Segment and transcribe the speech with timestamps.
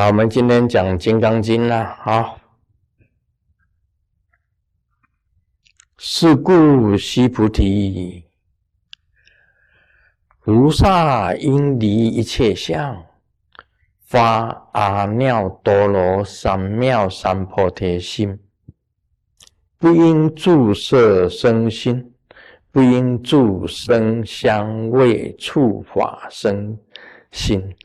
[0.00, 1.94] 好，我们今天讲《金刚经》啦。
[2.00, 2.40] 好，
[5.98, 8.24] 是故须菩提，
[10.38, 13.04] 菩萨应离一切相，
[14.06, 18.40] 发阿耨多罗三藐三菩提心，
[19.76, 22.14] 不应住色生心。
[22.72, 26.78] 不应住声香味触法生
[27.32, 27.76] 心，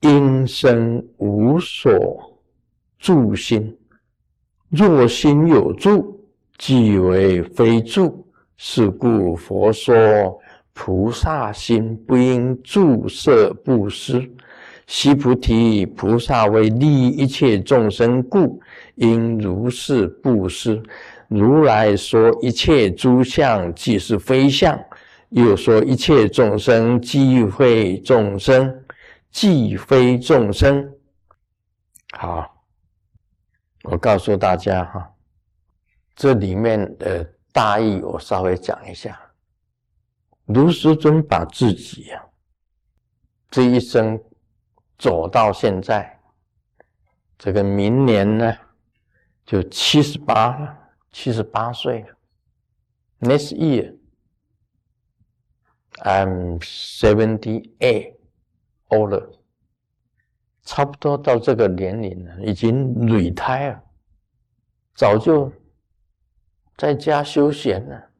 [0.00, 2.38] 应生无所
[2.98, 3.76] 住心。
[4.68, 6.20] 若心有住，
[6.58, 8.26] 即为非住。
[8.62, 10.38] 是故佛说
[10.74, 14.30] 菩萨心不应住色布施。
[14.86, 18.60] 悉菩提，菩萨为利益一切众生故，
[18.96, 20.82] 应如是布施。
[21.28, 24.78] 如来说一切诸相即是非相，
[25.30, 28.70] 又说一切众生即非众生，
[29.30, 30.92] 即非众生。
[32.12, 32.64] 好，
[33.84, 35.14] 我告诉大家哈，
[36.14, 39.20] 这里面的大意我稍微讲一下。
[40.46, 42.24] 卢师尊把自己啊
[43.50, 44.20] 这一生
[44.98, 46.20] 走到现在，
[47.38, 48.56] 这个明年呢
[49.46, 50.76] 就七十八了。
[51.12, 52.16] 七十八岁了。
[53.18, 53.96] Next year,
[56.04, 58.19] I'm seventy eight.
[58.90, 59.28] older。
[60.62, 63.80] 差不多到这个年龄了，已经 retire，
[64.94, 65.50] 早就
[66.76, 68.10] 在家休闲了，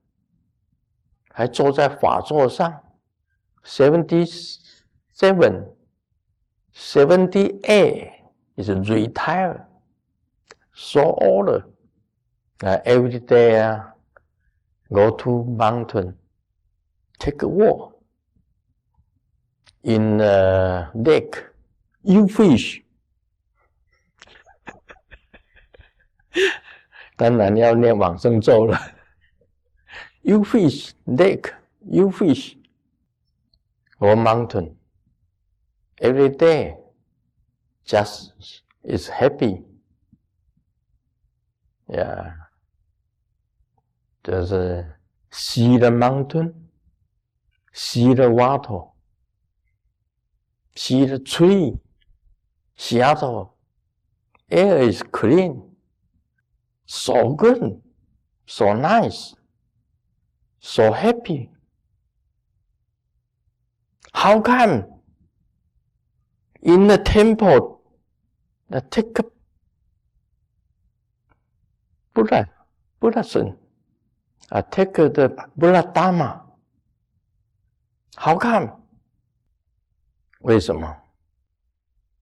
[1.29, 2.83] 还坐在法座上。
[3.63, 4.25] Seventy
[5.15, 5.69] seven,
[6.75, 8.11] seventy eight
[8.57, 9.67] is retire,
[10.73, 11.63] so old.
[12.63, 13.83] Uh, every day, uh,
[14.91, 16.15] go to mountain,
[17.19, 18.00] take a walk
[19.84, 21.44] in a lake,
[22.03, 22.81] you fish.
[27.17, 28.77] 当然要念往生咒了。
[30.21, 31.54] You fish lake,
[31.86, 32.58] you fish
[33.99, 34.76] or mountain.
[35.98, 36.77] Every day,
[37.86, 38.33] just
[38.83, 39.64] is happy.
[41.88, 42.33] Yeah.
[44.23, 44.98] 就是
[45.32, 46.52] see the mountain,
[47.71, 48.88] see the water,
[50.75, 51.79] see the tree,
[52.77, 53.55] Seattle.
[54.51, 55.77] Air is clean,
[56.85, 57.81] so good,
[58.47, 59.35] so nice,
[60.59, 61.51] so happy.
[64.13, 64.86] How come
[66.63, 67.80] in the temple,
[68.69, 69.19] the take
[72.13, 72.51] Buddha,
[72.98, 73.57] Buddhism,
[74.51, 76.45] a take the Buddha Dharma，
[78.17, 78.80] 好看？
[80.40, 80.96] 为什么？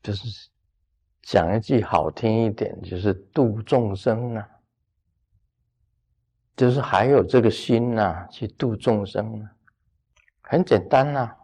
[0.02, 0.48] 就是
[1.22, 4.48] 讲一句好听一点，就是度众生啊，
[6.56, 9.50] 就是还有这个心呐，去度众生啊，
[10.40, 11.34] 很简单呐，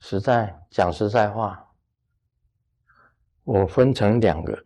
[0.00, 1.74] 实在讲实在话，
[3.42, 4.64] 我分成两个，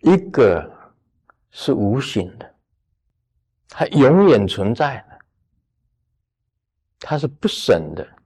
[0.00, 0.78] 一个。
[1.54, 2.54] 是无形的，
[3.68, 5.18] 它永远存在的，
[6.98, 8.21] 它是不省的。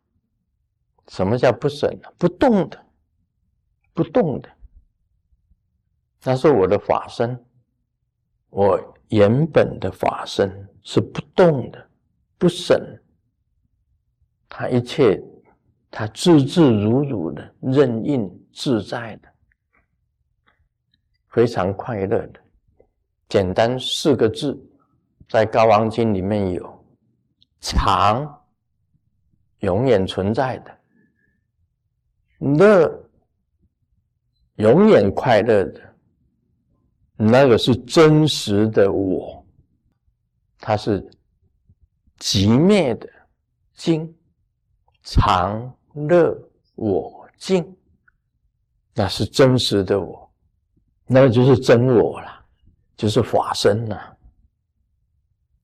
[1.09, 2.13] 什么叫不生的？
[2.19, 2.87] 不动的，
[3.95, 4.49] 不动的。
[6.25, 7.39] 那是我的法身，
[8.51, 8.79] 我
[9.09, 11.91] 原本的法身是不动的，
[12.37, 12.77] 不生。
[14.49, 15.23] 它一切，
[15.91, 19.29] 它自自如如的，任运自在的，
[21.29, 22.41] 非常快乐的。
[23.29, 24.57] 简单四个字，
[25.29, 26.85] 在《高王经》里面有
[27.61, 28.45] “常”，
[29.61, 30.71] 永远存在的
[32.39, 32.89] ；“乐”，
[34.57, 35.95] 永远快乐的。
[37.17, 39.45] 那个是真实的我，
[40.59, 41.03] 它是
[42.19, 43.09] 寂灭的
[43.75, 44.15] 静，
[45.03, 46.37] 常乐
[46.75, 47.77] 我净，
[48.95, 50.31] 那是真实的我，
[51.07, 52.33] 那个就是真我了。
[52.97, 54.17] 就是法身呐，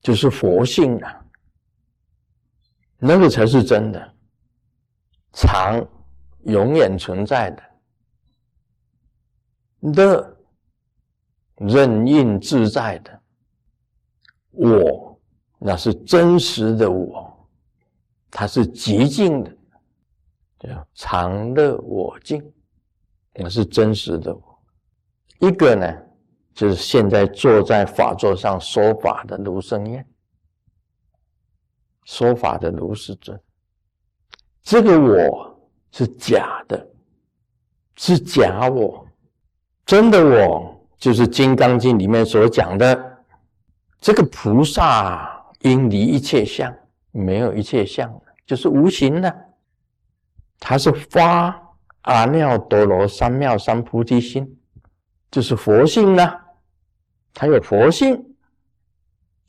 [0.01, 1.07] 就是佛性呐，
[2.99, 4.13] 那个才是真的，
[5.31, 5.83] 常
[6.45, 7.63] 永远存在的，
[9.93, 10.37] 乐
[11.57, 13.21] 任运自在的，
[14.51, 15.19] 我
[15.59, 17.47] 那是真实的我，
[18.29, 19.55] 它是极静的，
[20.59, 22.53] 叫常乐我净，
[23.33, 24.59] 那是真实的我，
[25.39, 25.85] 一个呢。
[26.55, 30.07] 就是现在坐在法座上说法的卢生燕，
[32.03, 33.41] 说法的卢世尊，
[34.61, 35.52] 这个我
[35.93, 36.87] 是假的，
[37.95, 39.07] 是假我，
[39.85, 43.17] 真的我就是《金刚经》里面所讲的
[44.01, 46.75] 这个菩萨，应离一切相，
[47.11, 48.11] 没有一切相，
[48.43, 49.33] 就是无形的。
[50.59, 51.49] 他是发
[52.01, 54.59] 阿耨多罗三藐三菩提心，
[55.29, 56.33] 就是佛性呢。
[57.35, 58.19] 他有佛性，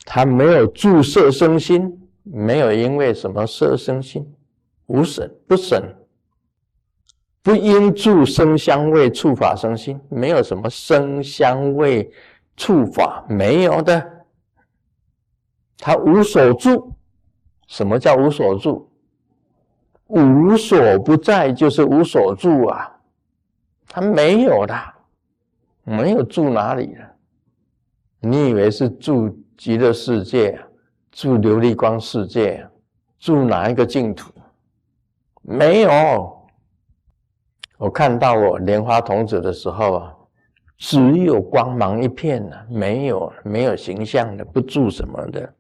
[0.05, 4.31] 他没有住色生心，没有因为什么色生心，
[4.87, 5.83] 无省不省，
[7.45, 12.11] 不因住生香味触法生心，没有什么生香味
[12.57, 14.25] 触法没有的，
[15.77, 16.91] 他无所住。
[17.69, 18.91] 什么叫无所住？
[20.07, 22.91] 无所不在就是无所住啊，
[23.89, 24.75] 他没有的，
[25.83, 27.07] 没有住哪里了？
[28.21, 30.59] 你以为是住极乐世界？
[31.13, 32.67] 住琉璃光世界？
[33.19, 34.33] 住哪一个净土？
[35.43, 36.44] 没有。
[37.79, 40.15] 我看到我莲花童子的时候啊，
[40.79, 45.55] 只有光芒一片呢，没有没有形象的，不住什么的。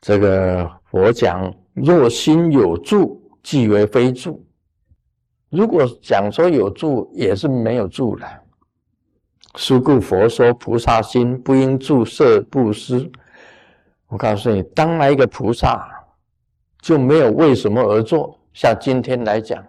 [0.00, 4.42] 这个佛讲，若心有住，即为非住。
[5.50, 8.26] 如果讲说有住，也是没有住了。
[9.56, 13.10] 是故佛说，菩萨心不应住色布施。
[14.08, 15.88] 我告诉你，当来一个菩萨，
[16.80, 18.38] 就没有为什么而做。
[18.52, 19.64] 像今天来讲，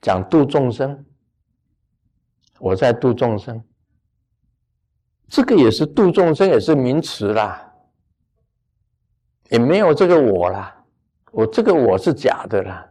[0.00, 1.04] 讲度众生，
[2.58, 3.62] 我在度众生，
[5.28, 7.62] 这个也是度众生，也是名词啦。
[9.50, 10.84] 也没有这个我啦，
[11.30, 12.84] 我这个我是假的啦，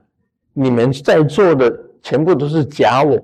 [0.54, 1.70] 你们在座的
[2.02, 3.22] 全部都是假我，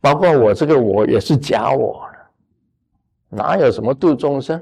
[0.00, 2.08] 包括我这个我也是假我
[3.28, 4.60] 哪有什么度众生？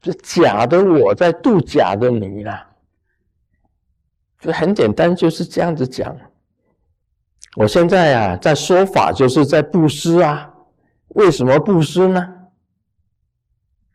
[0.00, 2.68] 这假的我在度假的你啦，
[4.46, 6.16] 就很简单，就是这样子讲。
[7.56, 10.54] 我现在啊，在说法就是在布施啊，
[11.08, 12.32] 为什么布施呢？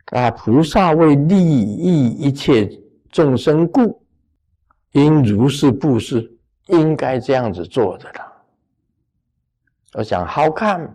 [0.08, 0.30] 啊！
[0.32, 2.70] 菩萨为利益一切
[3.10, 4.04] 众生故，
[4.92, 6.38] 应如是布施，
[6.68, 8.44] 应该这样子做的了。
[9.94, 10.90] 我想，How come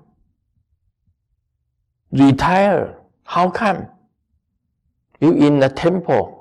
[2.11, 2.94] retire?
[3.25, 3.87] How come
[5.20, 6.35] you in the temple?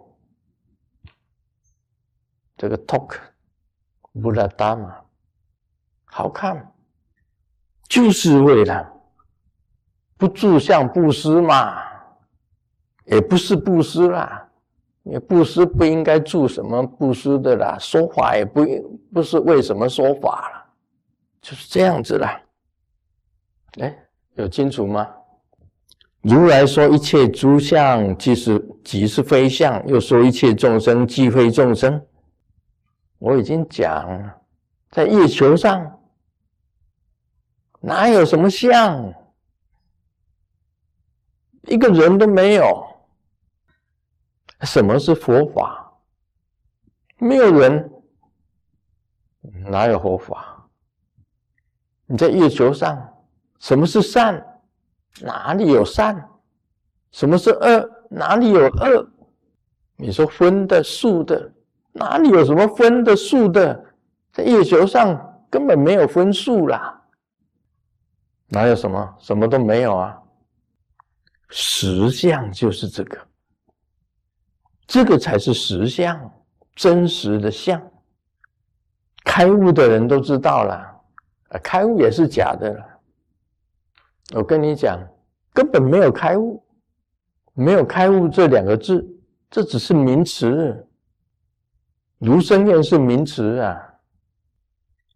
[2.58, 3.16] 这个 talk
[4.14, 6.62] Buddha Dharma，How come？
[7.88, 8.92] 就是为了
[10.18, 11.84] 不住相布施嘛。
[13.06, 14.50] 也不是布施啦，
[15.04, 18.66] 也布施不应该做什么布施的啦，说法也不
[19.14, 20.66] 不是为什么说法了，
[21.40, 22.42] 就是这样子啦。
[23.80, 23.96] 哎，
[24.38, 25.08] 有清楚吗？
[26.24, 32.04] 如来说一切诸相即是即是非相，又说一切众生即非众生。
[33.26, 34.40] 我已经讲，
[34.92, 36.00] 在月球上
[37.80, 39.12] 哪有什么相，
[41.64, 42.86] 一个人都没有。
[44.62, 45.92] 什么是佛法？
[47.18, 47.92] 没有人，
[49.72, 50.70] 哪有佛法？
[52.06, 53.12] 你在月球上，
[53.58, 54.40] 什么是善？
[55.22, 56.30] 哪里有善？
[57.12, 57.90] 什么是恶？
[58.08, 59.10] 哪里有恶？
[59.96, 61.52] 你说分的、数的，
[61.98, 63.86] 哪里有什么分的、数的？
[64.34, 67.02] 在月球上根本没有分数啦，
[68.50, 69.16] 哪有什么？
[69.18, 70.22] 什么都没有啊！
[71.48, 73.18] 实相就是这个。
[74.86, 76.20] 这个才是实相，
[76.76, 77.82] 真实的相。
[79.24, 80.74] 开悟的人都知道了，
[81.48, 82.86] 啊，开悟也是假的了。
[84.34, 85.00] 我跟你讲，
[85.54, 86.62] 根本没有开悟，
[87.54, 89.08] 没有开悟这两个字，
[89.50, 90.85] 这只是名词。
[92.18, 93.82] 如生愿是名词啊。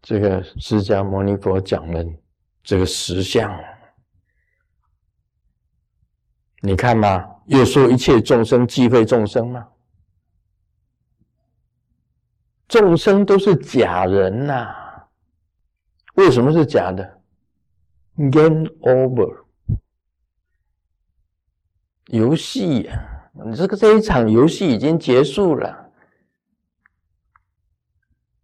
[0.02, 2.06] 这个释迦牟尼佛讲的
[2.64, 3.54] 这个实相，
[6.62, 7.36] 你看嘛。
[7.46, 9.68] 又说一切众生即非众生吗？
[12.68, 14.72] 众生都是假人呐。
[16.14, 17.22] 为什么是假的
[18.16, 19.46] ？Game over，
[22.06, 22.88] 游戏，
[23.44, 25.89] 你这个这一场游戏已经结束了。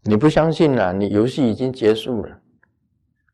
[0.07, 0.91] 你不相信啊？
[0.91, 2.39] 你游戏已经结束了。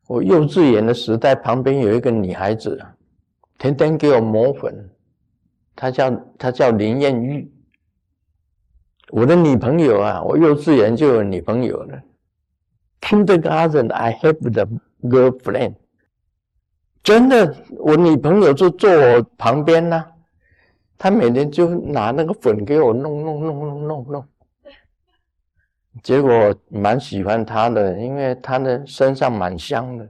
[0.06, 2.94] 我幼稚园的时代，旁边有一个女孩子啊，
[3.58, 4.90] 天天给我抹粉。
[5.76, 7.52] 她叫她叫林艳玉，
[9.10, 12.02] 我的女朋友啊，我幼稚园就有女朋友了。
[13.02, 14.66] Kindergarten, I have the
[15.02, 15.74] girlfriend。
[17.02, 20.06] 真的，我女朋友就坐我旁边呢，
[20.96, 24.28] 她每天就拿那个粉给我弄弄弄弄弄弄。
[26.02, 30.08] 结果蛮喜欢他的，因为他的身上蛮香的。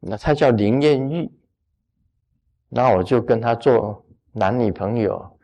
[0.00, 1.30] 那他叫林艳玉，
[2.68, 5.36] 那我就跟他做男女朋友。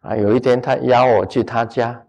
[0.00, 2.04] 啊，有一天他邀我去他家，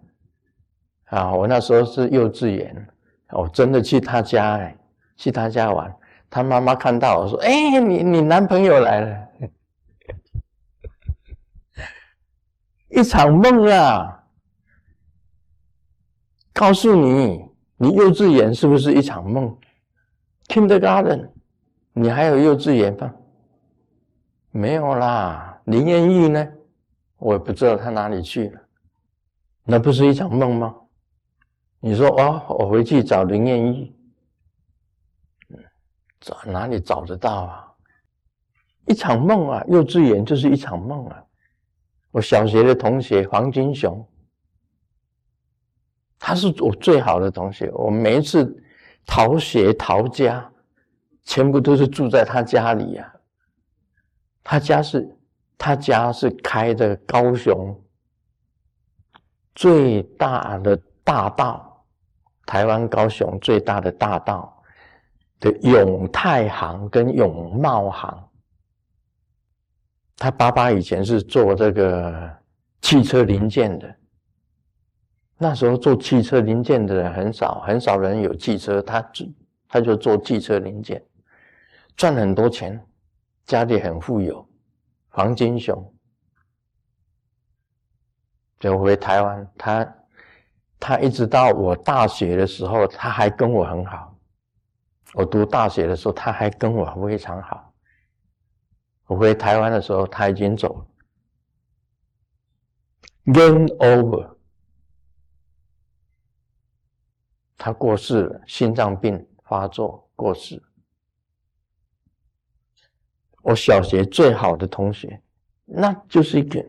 [1.05, 2.87] 啊，我那时候是幼稚园，
[3.31, 4.77] 我真的去他家哎，
[5.17, 5.93] 去他家玩。
[6.29, 9.27] 他妈妈看到我说：“哎，你你男朋友来了。”
[12.89, 14.18] 一场梦啊！
[16.59, 17.41] 告诉你，
[17.77, 19.57] 你幼稚园是不是一场梦
[20.49, 21.29] ？Kindergarten，
[21.93, 23.15] 你还有幼稚园吗？
[24.51, 25.57] 没有啦。
[25.67, 26.45] 林彦玉呢？
[27.15, 28.61] 我也不知道他哪里去了。
[29.63, 30.75] 那不是一场梦吗？
[31.79, 33.95] 你说哦，我回去找林彦玉，
[36.19, 37.71] 找哪里找得到啊？
[38.85, 39.63] 一场梦啊！
[39.69, 41.23] 幼稚园就是一场梦啊！
[42.11, 44.05] 我小学的同学黄金雄，
[46.19, 47.71] 他是我最好的同学。
[47.73, 48.45] 我每一次
[49.05, 50.47] 逃学逃家，
[51.23, 53.13] 全部都是住在他家里呀。
[54.43, 55.17] 他家是，
[55.57, 57.79] 他家是开的高雄
[59.55, 61.85] 最大的大道，
[62.45, 64.61] 台湾高雄最大的大道
[65.39, 68.29] 的永泰行跟永茂行。
[70.17, 72.29] 他爸爸以前是做这个
[72.81, 73.95] 汽车零件的，
[75.41, 79.25] 那时候做汽车零件的人很少，很少人有汽车，他就
[79.69, 81.01] 他就做汽车零件，
[81.95, 82.85] 赚很多钱，
[83.45, 84.45] 家里很富有。
[85.07, 85.93] 黄金雄
[88.59, 89.95] 就回台湾，他
[90.77, 94.13] 他一直到我大学的时候，他还跟我很好。
[95.13, 97.73] 我读大学的时候，他还跟我非常好。
[99.07, 100.85] 我回台湾的时候，他已经走了
[103.33, 104.35] ，game over，
[107.59, 110.63] 他过世了，心脏病发作过世。
[113.41, 115.21] 我小学最好的同学，
[115.65, 116.65] 那就是一个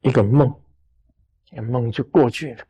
[0.00, 0.52] 一个梦，
[1.70, 2.64] 梦就过去了。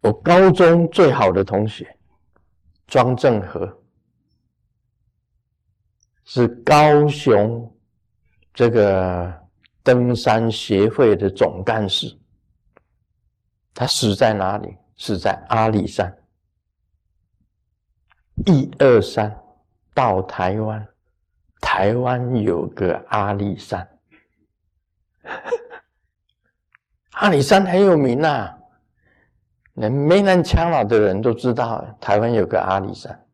[0.00, 1.94] 我高中最好的同学
[2.86, 3.78] 庄正和。
[6.24, 7.70] 是高雄
[8.54, 9.46] 这个
[9.82, 12.18] 登山协会的总干事，
[13.74, 14.74] 他死在哪里？
[15.04, 16.16] 是在阿里山。
[18.46, 19.36] 一二三，
[19.92, 20.86] 到台湾，
[21.60, 23.98] 台湾有个阿里山，
[27.18, 28.54] 阿里山很有名呐，
[29.72, 33.26] 连没南腔老的人都知道，台湾有个阿里山。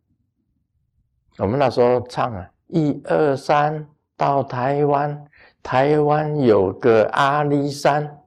[1.37, 2.51] 我们那时候唱啊。
[2.69, 5.23] 一二三，到台湾，
[5.63, 8.18] 台湾有个阿里山。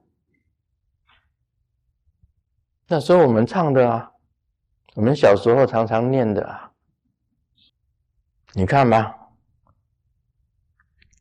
[2.92, 4.12] 那时候我们唱的啊，
[4.96, 6.70] 我们小时候常常念的啊。
[8.52, 9.30] 你看吧，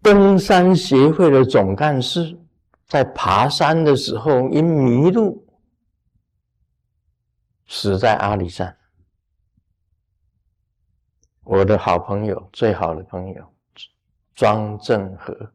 [0.01, 2.37] 登山协会的总干事
[2.87, 5.47] 在爬山的时候因迷路，
[7.67, 8.77] 死在阿里山。
[11.45, 13.53] 我的好朋友，最好的朋友
[14.35, 15.53] 庄正和，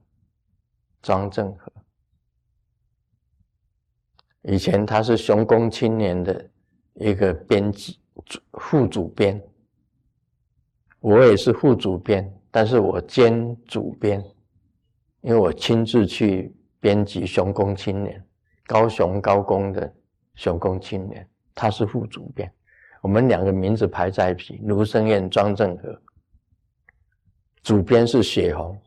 [1.02, 1.70] 庄正和，
[4.48, 6.50] 以前他是《雄工青年》的
[6.94, 7.98] 一个编辑
[8.52, 9.42] 副主编，
[11.00, 14.24] 我也是副主编，但是我兼主编，
[15.20, 18.20] 因为我亲自去编辑《雄工青年》，
[18.66, 19.88] 高雄高工的
[20.36, 22.50] 《雄工青年》，他是副主编。
[23.02, 26.00] 我们两个名字排在一起，卢生燕、庄正和，
[27.64, 28.80] 主编是血红。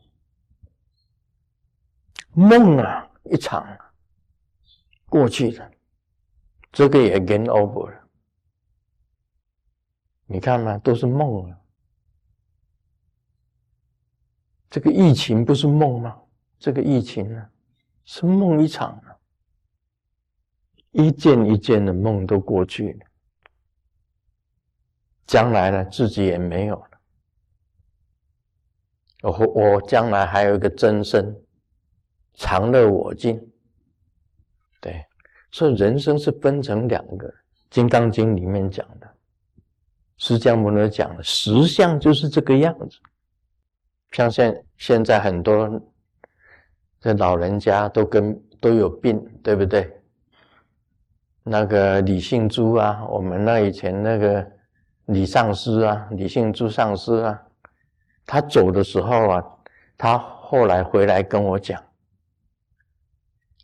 [2.32, 3.66] 梦啊，一场
[5.10, 5.70] 过去了，
[6.72, 8.08] 这个也 gain over 了。
[10.24, 11.58] 你看嘛，都是梦啊。
[14.70, 16.16] 这个疫情不是梦吗？
[16.60, 17.50] 这个疫情呢，
[18.04, 19.18] 是梦一场啊，
[20.92, 23.06] 一件一件的梦都过去了。
[25.26, 26.90] 将来呢，自己也没有了。
[29.22, 31.44] 我我将来还有一个真身，
[32.34, 33.49] 常乐我净。
[34.80, 35.04] 对，
[35.50, 37.28] 所以人生是分成两个，
[37.70, 39.08] 《金刚经》里面讲的，
[40.16, 42.98] 释迦牟尼讲的，实相就是这个样子。
[44.12, 45.80] 像现现在很多
[47.00, 49.90] 这老人家都跟都有病，对不对？
[51.42, 54.46] 那个李信珠啊，我们那以前那个。
[55.06, 57.42] 李上师啊，李信珠上师啊，
[58.24, 59.44] 他走的时候啊，
[59.98, 61.82] 他后来回来跟我讲：“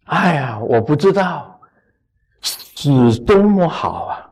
[0.07, 1.61] 哎呀，我不知道
[2.41, 4.31] 死多么好啊！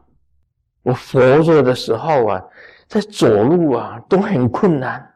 [0.83, 2.43] 我活着的时候啊，
[2.87, 5.15] 在走路啊都很困难，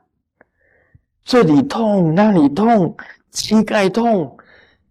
[1.22, 2.96] 这里痛那里痛，
[3.30, 4.36] 膝盖痛，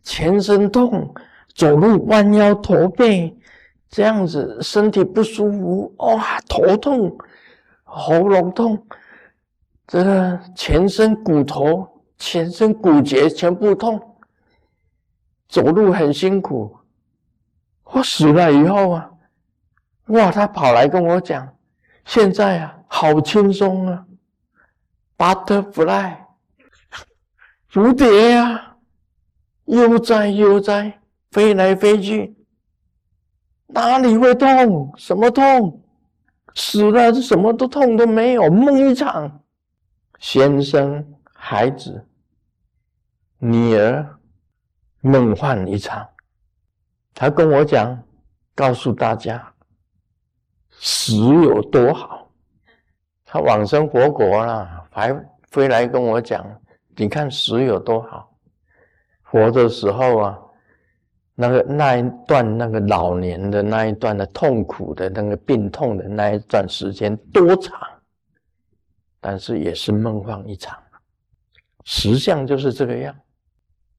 [0.03, 1.13] 全身痛，
[1.53, 3.35] 走路弯腰驼背，
[3.89, 7.17] 这样子身体不舒服，哇，头痛，
[7.83, 8.81] 喉咙痛，
[9.85, 11.85] 这个全身骨头、
[12.17, 13.99] 全身骨节全部痛，
[15.47, 16.77] 走路很辛苦。
[17.83, 19.09] 我死了以后啊，
[20.07, 20.31] 哇！
[20.31, 21.55] 他跑来跟我讲，
[22.05, 24.05] 现在啊，好轻松啊
[25.17, 26.17] ，butterfly，
[27.71, 28.75] 蝴蝶呀，
[29.65, 30.99] 悠哉悠哉，
[31.31, 32.35] 飞来飞去，
[33.67, 34.93] 哪里会痛？
[34.97, 35.81] 什么痛？
[36.55, 39.41] 死了，什么都痛都没有，梦一场。
[40.19, 42.05] 先生，孩子，
[43.37, 44.17] 女儿，
[45.01, 46.07] 梦幻一场。
[47.13, 47.97] 他跟我讲，
[48.53, 49.51] 告诉大家，
[50.69, 52.29] 死有多好。
[53.25, 55.13] 他往生佛国了，还
[55.49, 56.45] 飞来跟我讲，
[56.95, 58.31] 你看死有多好。
[59.23, 60.39] 活的时候啊，
[61.35, 67.77] 那个那一段那个老年的那一段的痛苦的那个病痛的那一段时间多长，
[69.19, 70.77] 但是也是梦幻一场。
[71.83, 73.15] 实相就是这个样。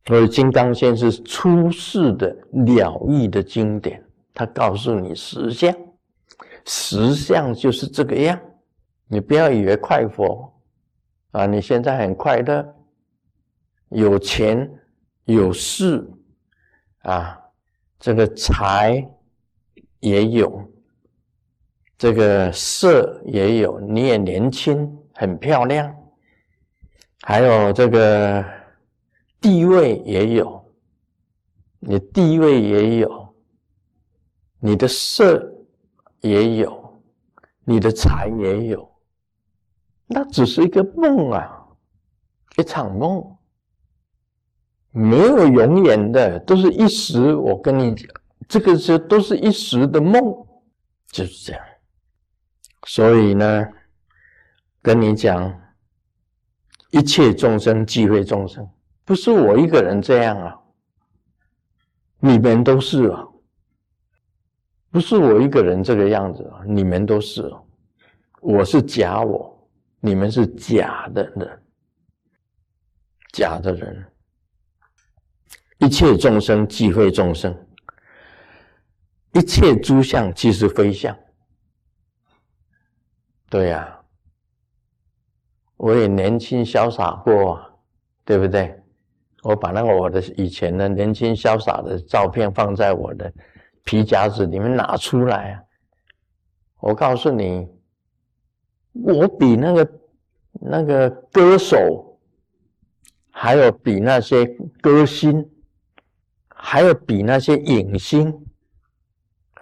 [0.09, 5.71] 所以《金刚经》是出世的了义的经典，他告诉你实相，
[6.65, 8.41] 实相就是这个样。
[9.07, 10.51] 你不要以为快活
[11.33, 12.67] 啊，你现在很快乐，
[13.91, 14.67] 有钱
[15.25, 16.03] 有势
[17.03, 17.39] 啊，
[17.99, 19.07] 这个财
[20.01, 20.67] 也有，
[21.99, 25.95] 这个色也有，你也年轻，很漂亮，
[27.21, 28.43] 还有这个。
[29.41, 30.73] 地位也有，
[31.79, 33.35] 你地位也有，
[34.59, 35.55] 你的色
[36.21, 37.03] 也有，
[37.65, 38.91] 你的财也有，
[40.07, 41.67] 那只是一个梦啊，
[42.57, 43.37] 一场梦，
[44.91, 47.35] 没有永远的，都是一时。
[47.37, 48.09] 我跟你讲，
[48.49, 50.21] 这个是都是一时的梦，
[51.13, 51.65] 就是这样。
[52.87, 53.69] 所以呢，
[54.83, 55.61] 跟你讲，
[56.91, 58.69] 一切众生即会众生。
[59.09, 60.61] 不是我一个人这样啊，
[62.21, 63.27] 你们都是啊。
[64.91, 67.51] 不是我一个人这个样子啊，你们都是。
[68.43, 69.67] 我是假我，
[70.01, 71.63] 你们是假的人，
[73.33, 74.13] 假的人。
[75.79, 77.57] 一切众生即非众生，
[79.33, 81.19] 一切诸相即是非相。
[83.49, 84.03] 对呀，
[85.79, 87.59] 我也年轻潇洒过，
[88.27, 88.79] 对不对？
[89.43, 93.33] 我把那个我的以前的年轻潇洒的照片放在我的
[93.85, 95.63] 皮夹子里面拿出来啊！
[96.81, 97.69] 我告诉你，
[98.93, 99.93] 我比那个
[100.53, 102.19] 那个歌手，
[103.31, 104.45] 还有比那些
[104.81, 105.49] 歌星，
[106.49, 108.33] 还有比那些影星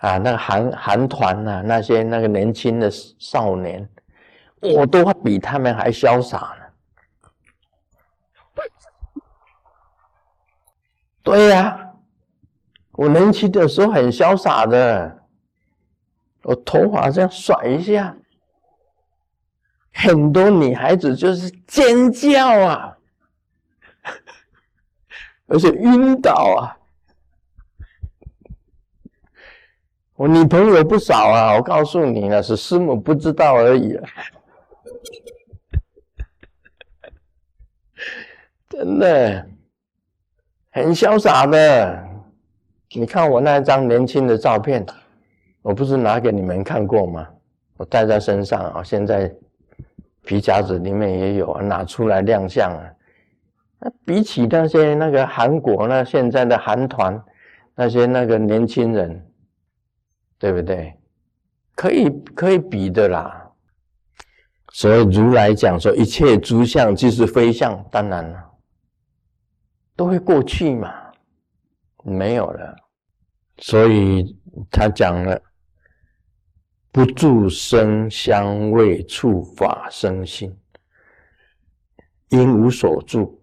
[0.01, 3.89] 啊，那个韩韩团呐，那些那个年轻的少年，
[4.61, 6.67] 我都比他们还潇洒呢。
[11.27, 11.93] 对呀，
[12.93, 15.25] 我年轻的时候很潇洒的，
[16.43, 18.17] 我头发这样甩一下，
[19.93, 22.97] 很多女孩子就是尖叫啊，
[25.49, 26.79] 而且晕倒啊。
[30.15, 34.09] 我女朋友不少啊，我告诉你了，是师母不知道而已啊，
[38.71, 39.51] 真的。
[40.77, 42.07] 很潇洒的，
[42.95, 44.85] 你看我那张年轻的照片，
[45.63, 47.27] 我不是拿给你们看过吗？
[47.79, 49.35] 我带在身上啊，现在
[50.27, 52.93] 皮夹子里面也有，拿出来亮相啊。
[53.81, 57.19] 那比起那些那个韩国那现在的韩团
[57.75, 59.27] 那些那个年轻人，
[60.39, 60.93] 对不对？
[61.75, 63.51] 可以可以比的啦。
[64.75, 68.46] 所以如来讲说，一切诸相即是非相，当然了。
[69.97, 70.93] 都会过去嘛，
[72.05, 72.77] 没有了，
[73.59, 74.39] 所以
[74.71, 75.41] 他讲了，
[76.93, 80.55] 不住声香味触法生心，
[82.29, 83.43] 因无所住，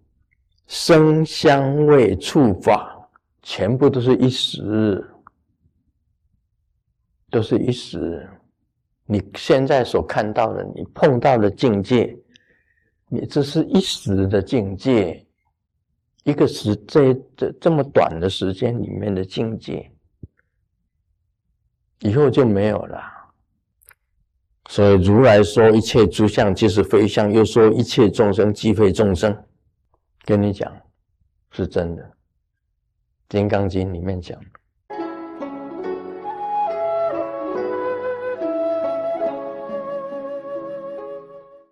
[0.67, 3.09] 声香味触法
[3.41, 5.03] 全部都是一时，
[7.31, 8.29] 都是一时。
[9.05, 12.15] 你现在所看到的，你碰到的境界，
[13.09, 15.22] 你这是一时的境界。
[16.23, 19.91] 一个时这这这么短的时间里面的境界，
[21.99, 23.01] 以后就没有了。
[24.69, 29.37] 所以如来说一切诸相即是非相，又说一切众生即非众生。
[30.25, 30.71] 跟你讲，
[31.51, 32.03] 是真的，
[33.27, 34.39] 《金刚经》里面讲。